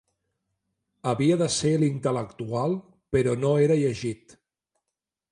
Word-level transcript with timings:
Havia 1.09 1.35
de 1.41 1.49
ser 1.55 1.73
l'intel·lectual 1.83 2.73
però 3.17 3.35
no 3.43 3.51
era 3.67 3.77
llegit. 3.83 4.35